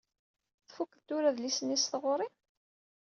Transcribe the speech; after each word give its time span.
Tfukkeḍ 0.67 1.01
tura 1.07 1.27
adlis-nni 1.29 1.77
s 1.83 1.85
tɣuri? 1.91 2.27